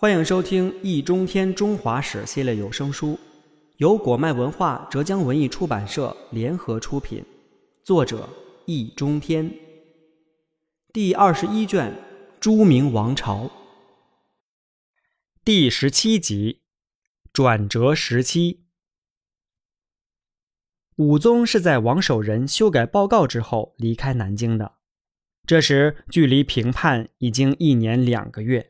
[0.00, 3.18] 欢迎收听《易中天中华史》系列有声书，
[3.76, 7.22] 由果麦文化、浙江文艺出版社联合出品，
[7.84, 8.26] 作者
[8.64, 9.54] 易中天。
[10.90, 11.92] 第二十一卷
[12.40, 13.44] 《朱明王朝》
[15.44, 16.62] 第十七集
[17.30, 18.64] 转折时期。
[20.96, 24.76] 武宗是在王守仁修改报告之后离开南京的，
[25.44, 28.69] 这时距离平叛已经一年两个月。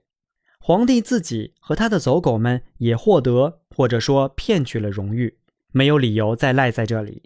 [0.62, 5.38] 皇帝自己和他的走狗们也获得或者说骗取了荣誉，
[5.72, 7.22] 没有理由再赖在这里。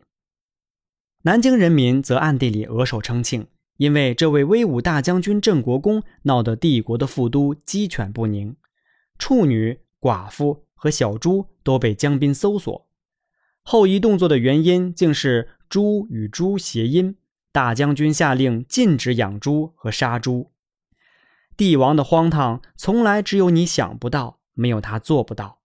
[1.23, 3.48] 南京人民则暗地里额手称庆，
[3.79, 8.55] 因为这位威武大将军郑国公闹得帝国的副都鸡犬不宁，
[9.19, 12.87] 处女、寡妇和小猪都被江滨搜索。
[13.62, 17.16] 后一动作的原因竟是“猪”与“猪”谐音，
[17.51, 20.52] 大将军下令禁止养猪和杀猪。
[21.57, 25.61] 帝王的荒唐，从来只有你想不到，没有他做不到。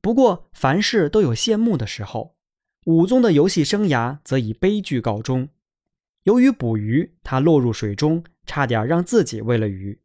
[0.00, 2.34] 不过凡事都有谢幕的时候，
[2.86, 5.48] 武宗的游戏生涯则以悲剧告终。
[6.24, 10.00] 由于捕鱼，他落入水中，差点让自己喂了鱼。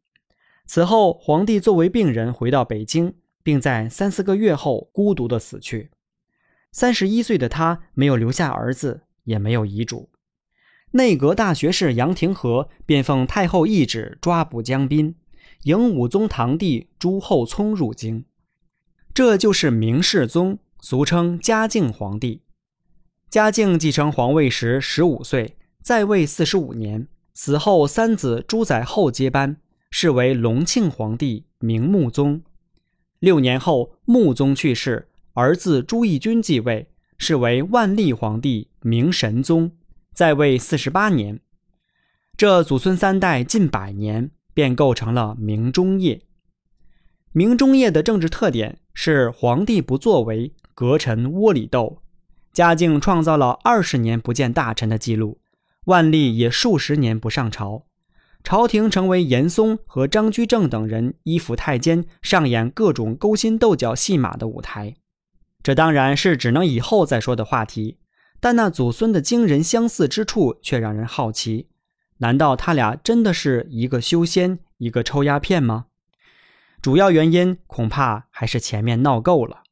[0.66, 5.90] 此后，皇帝作为病人回到北京，并在三四个月后孤独的死去。
[6.70, 10.09] 三十一岁的他没有留下儿子，也没有遗嘱。
[10.92, 15.14] 内阁大学士杨廷和便奉太后懿旨抓捕江彬，
[15.62, 18.24] 迎武宗堂弟朱厚熜入京。
[19.14, 22.42] 这就是明世宗，俗称嘉靖皇帝。
[23.28, 27.06] 嘉靖继承皇位时十五岁，在位四十五年。
[27.34, 29.58] 死后，三子朱载垕接班，
[29.92, 32.42] 是为隆庆皇帝，明穆宗。
[33.20, 39.70] 六年后，穆宗去世，儿子朱翊钧继位，是为万历皇帝，明神宗。
[40.20, 41.40] 在位四十八年，
[42.36, 46.20] 这祖孙三代近百年，便构成了明中叶。
[47.32, 52.02] 明中叶的政治特点是皇帝不作为，阁臣窝里斗。
[52.52, 55.40] 嘉靖创造了二十年不见大臣的记录，
[55.86, 57.86] 万历也数十年不上朝，
[58.44, 64.96] 朝廷成为严嵩和张居正等人依附太监，上演各种勾心斗角戏码的舞台。
[65.62, 67.96] 这当然是只能以后再说的话题。
[68.40, 71.68] 但那祖孙的惊人相似之处却让人好奇：
[72.18, 75.86] 难道他俩真的是一个修仙，一个抽鸦片吗？
[76.80, 79.62] 主要原因恐怕还是前面闹够了。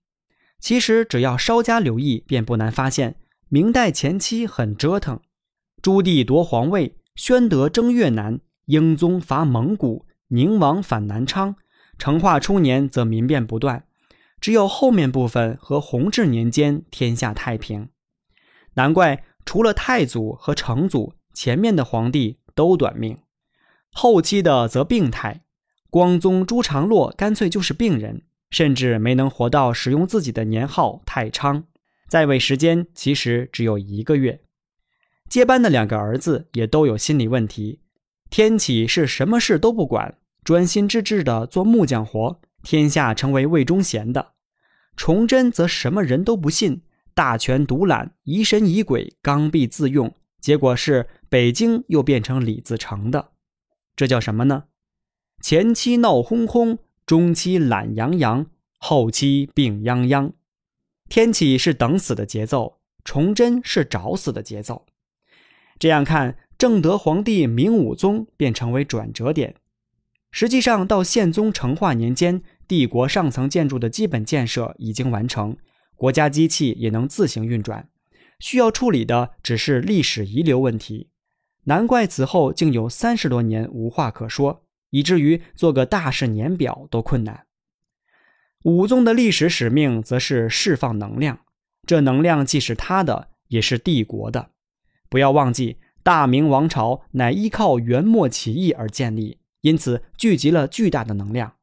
[0.60, 3.16] 其实只要稍加留意，便不难发现，
[3.48, 5.20] 明代前期很折腾。
[5.80, 11.56] 朱棣夺皇位，宣德征越南，英宗伐蒙古，宁王反南昌，
[11.96, 13.84] 成化初年则民变不断，
[14.40, 17.88] 只有后面部分和弘治年间天下太平。
[18.78, 23.18] 难怪除了太祖和成祖，前面的皇帝都短命，
[23.90, 25.42] 后期的则病态。
[25.90, 31.64] 光宗朱常洛干脆就是病人，甚至没能活到使用自己的年号太昌，
[32.08, 34.42] 在位时间其实只有一个月。
[35.28, 37.80] 接班的两个儿子也都有心理问题。
[38.30, 44.34] 天启是什么事都不管，专心致志的做木匠活，天下成为魏忠贤的；
[44.96, 46.82] 崇祯则什么人都不信。
[47.18, 53.32] 大权独揽，疑神疑鬼，刚愎自用，结果是北京又变成李自成的，
[53.96, 54.66] 这叫什么呢？
[55.42, 58.46] 前期闹哄哄，中期懒洋洋，
[58.78, 60.32] 后期病殃殃。
[61.08, 64.86] 天启是等死的节奏，崇祯是找死的节奏。
[65.80, 69.56] 这样看，正德皇帝明武宗便成为转折点。
[70.30, 75.56] 实际上，到宪宗成化年间，帝国上层建筑的基本建设已经完成。
[75.98, 77.88] 国家机器也能自行运转，
[78.38, 81.10] 需要处理的只是历史遗留问题。
[81.64, 87.46] 难怪此后竟有三十多年无话可说，以至于做个大事年表都困难。
[88.62, 91.40] 武宗的历史使命则是释放能量，
[91.84, 94.50] 这能量既是他的，也是帝国的。
[95.10, 101.54] 不要忘记，大明王朝乃依靠元末起义而建立，因此聚集了巨大的能量。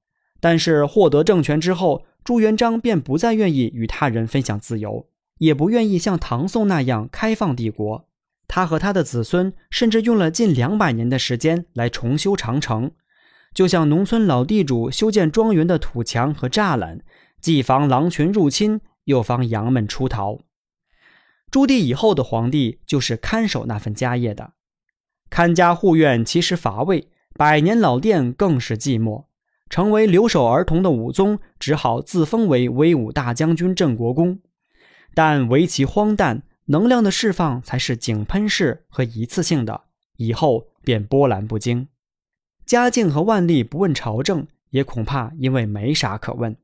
[0.42, 5.08] 但是获得政权之后，朱元璋便不再愿意与他人分享自由，
[5.38, 8.10] 也不愿意像唐宋那样开放帝国。
[8.48, 12.92] 他和他的子孙甚至用了近两百年的时间来重修长城，
[13.54, 17.02] 就像农村老地主修建庄园的土墙和栅栏，
[17.40, 20.40] 既防狼群入侵，又防羊们出逃。
[21.52, 24.54] 朱棣以后的皇帝就是看守那份家业的，
[25.30, 29.26] 看家护院其实乏味，百年老店更是寂寞。
[29.70, 34.40] 成为留守儿童的武宗只好自封为威武大将军郑国公，
[35.14, 39.82] 但唯其荒诞，能量的释放才是井喷式和一次性的，
[40.18, 41.88] 以后便波澜不惊。
[42.66, 46.56] 嘉靖和万历不问朝政，也恐怕因为没啥可问。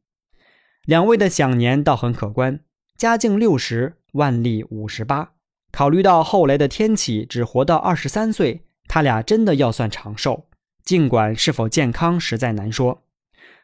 [0.86, 2.60] 两位的享年倒很可观，
[2.98, 5.34] 嘉靖六十，万历五十八。
[5.72, 10.48] 考虑到后来的天启只活到二十三岁，他俩真的要算长寿。
[10.84, 13.04] 尽管是否健康实在难说，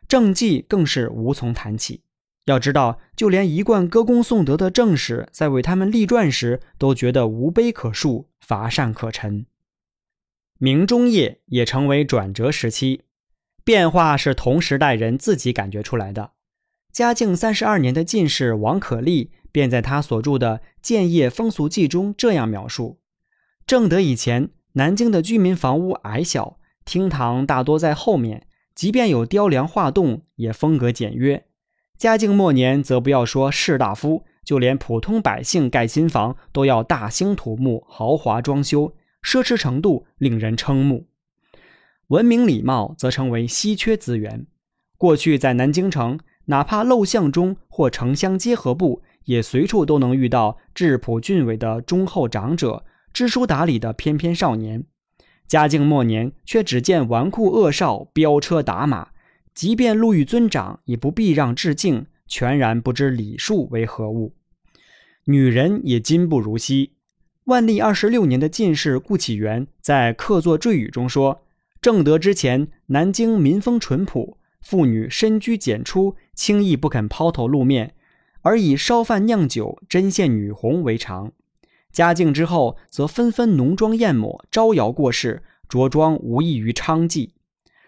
[0.07, 2.03] 政绩更是无从谈起。
[2.45, 9.45] 要知道，就连一贯歌功颂德的正史，在为他们立传时，都觉得无碑可述，乏善可陈。
[10.57, 13.01] 明中叶也成为转折时期，
[13.65, 16.31] 变化是同时代人自己感觉出来的。
[16.93, 23.01] 嘉靖三十二年的进士王可立，便在他所著的《建业风俗记》中这样描述：
[23.67, 26.57] 正德以前，南京的居民房屋矮小，
[26.87, 31.43] 厅堂大多在后面，即便有雕梁画栋，也风格简约。
[31.97, 41.07] 嘉靖末年，则不要说士大夫，就连普通百姓盖新房都要大兴土木、豪华装修，奢侈程度令人瞠目。
[42.07, 44.47] 文明礼貌则成为稀缺资源。
[44.97, 54.85] 过去在南京城，哪怕陋巷中或城乡结合部，也随处都能遇到质朴俊伟的忠厚长者、知书达理的翩翩少年。
[55.47, 59.09] 嘉靖末年，却只见纨绔恶少飙车打马。
[59.53, 64.33] 即便路遇尊长，也不避让致敬，全然不知礼数为何物。
[65.25, 66.91] 女人也今不如昔。
[67.45, 71.43] 万历二十六年的进士顾启元在客座赘语中说
[71.81, 77.93] ：“正德之前，南京民风淳朴，妇女深居简出，轻易不肯抛头露面，
[78.41, 81.31] 而以烧饭酿酒、针线女红为常。
[81.97, 87.31] 嘉靖之后，则纷纷浓妆艳抹，招摇过市，着装无异于娼妓。”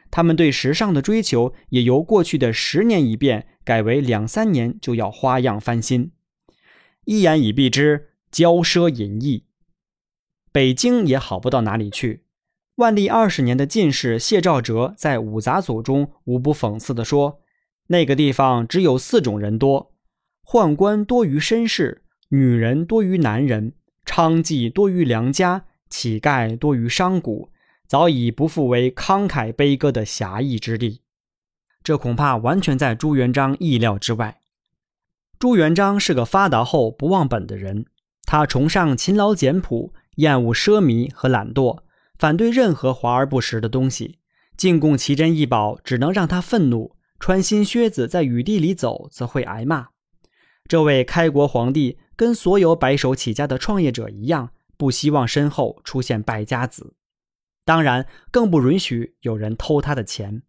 [0.09, 6.11] 他们对时尚的追求也由过去的十年一变改为两三年就要花样翻新。
[7.05, 9.45] 一言以蔽之，骄奢淫逸。
[10.51, 12.23] 北京也好不到哪里去。
[12.77, 17.41] 万历二十年的进士谢兆哲在《五杂组》中无不讽刺地说
[17.89, 19.93] ：“那个地方只有四种人多：
[20.43, 23.73] 宦官多于绅士，女人多于男人，
[24.09, 27.49] 娼妓多于良家，乞丐多于商贾。”
[27.87, 31.01] 早已不复为慷慨悲歌的侠义之地，
[31.81, 34.41] 这恐怕完全在朱元璋意料之外。
[35.39, 37.87] 朱元璋是个发达后不忘本的人，
[38.25, 41.79] 他崇尚勤劳简朴，厌恶奢靡和懒惰，
[42.19, 44.19] 反对任何华而不实的东西。
[44.55, 49.87] 进贡奇珍异宝只能让他愤怒，穿新靴子在雨地里走则会挨骂。
[50.67, 56.93] 这位开国皇帝跟所有白手起家的创业者一样，不希望身后出现败家子。
[57.63, 60.43] 当然，更不允许有人偷他的钱。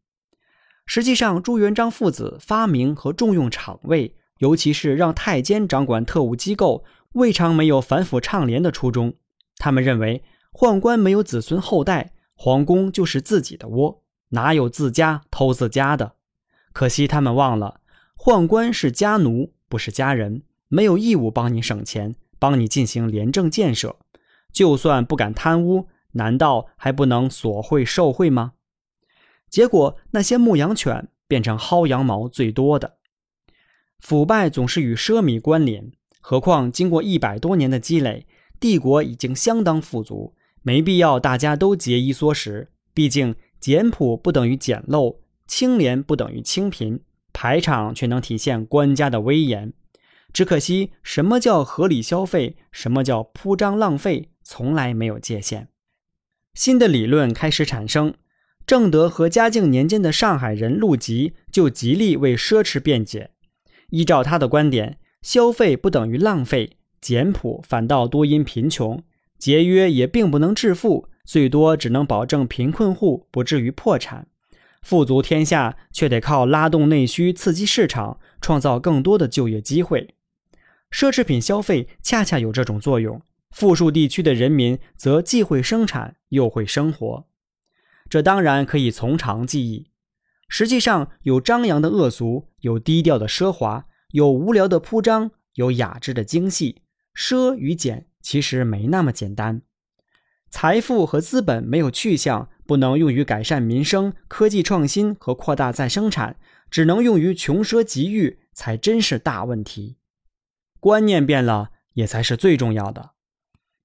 [0.85, 6.83] 实际上，朱元璋父子发明和重用厂卫，尤其是让太监掌管特务机构，
[7.13, 9.15] 未尝没有反腐倡廉的初衷。
[9.55, 16.17] 他们认为，宦官没有子孙后代，皇宫就是自己的窝，哪有自家偷自家的？
[16.73, 17.81] 可惜他们忘了，
[18.17, 23.97] 宦官是家奴，不是家人，没有义务帮你省钱，帮你进行廉政建设。
[24.51, 25.89] 就算不敢贪污。
[26.15, 28.55] 难道还不能索贿受贿吗？
[29.49, 32.97] 结果那些牧羊犬变成薅羊毛最多的。
[34.01, 38.27] 腐败总是与奢靡关联，何况经过一百多年的积累，
[38.59, 42.73] 帝国已经相当富足，没必要大家都节衣缩食。
[42.93, 47.01] 毕竟简朴不等于简陋，清廉不等于清贫，
[47.33, 49.73] 排场却能体现官家的威严。
[50.33, 55.69] 只可惜，什么叫合理消费，什么叫铺张浪费，从来没有界限。
[56.55, 58.15] 新的理论开始产生。
[58.67, 63.31] 正德和嘉靖年间的上海人陆吉就极力为奢侈辩解。
[63.89, 69.03] 依照他的观点，消费不等于浪费，简朴反倒多因贫穷，
[69.39, 74.29] 节约也并不能致富，最多只能保证贫困户不至于破产。
[74.83, 80.15] 富足天下却得靠拉动内需、刺激市场，创造更多的就业机会。
[80.91, 83.21] 奢侈品消费恰恰有这种作用。
[83.51, 87.27] 富庶地区的人民则既会生产又会生活，
[88.09, 89.91] 这当然可以从长计议。
[90.49, 96.83] 实际上，有张扬的恶俗，有低调的奢华，有无聊的铺张，有雅致的精细。
[97.13, 99.63] 奢与俭其实没那么简单。
[100.49, 106.37] 财富和资本没有去向，不能用于改善民生、科技创新和扩大再生产，
[106.71, 109.97] 只能用于穷奢极欲，才真是大问题。
[110.81, 113.11] 观念变了，也才是最重要的。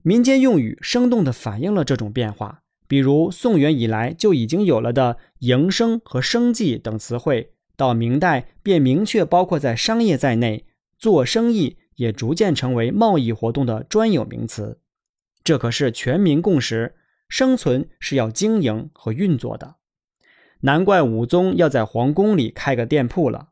[0.02, 10.66] 民间用语生动地反映了这种变化，比如宋元以来就已经有了的“营生”和“生计”等词汇，到明代便明确包括在商业在内，
[10.98, 14.80] 做生意也逐渐成为贸易活动的专有名词。
[15.44, 16.96] 这可是全民共识，
[17.28, 19.76] 生存是要经营和运作的。
[20.62, 23.50] 难怪武宗要在皇宫里开个店铺了。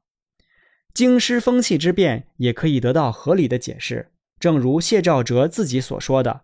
[0.93, 6.41] 京师风气之变也可以得到合理的解释，正如谢兆哲自己所说的：“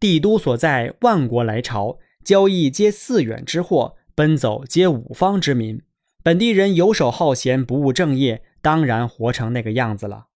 [0.00, 5.80] 帝都所在，万国来朝，交易皆四远之货，奔走皆五方之民。
[6.24, 10.26] 本地人游手好闲，不务正业，当然活成那个样子了。”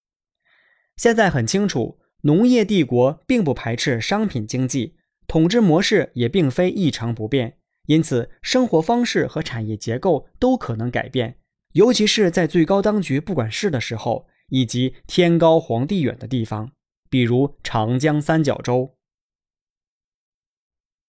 [0.97, 4.95] 现在很清楚，农业帝国并不排斥商品经济，
[5.27, 7.59] 统治模式也并非一成不变。
[7.87, 11.39] 因此，生活方式和产业结构都可能改变，
[11.77, 16.71] 尤其是在最高当局不管事的时候，以及天高皇帝远的地方，
[17.11, 18.96] 比如长江三角洲。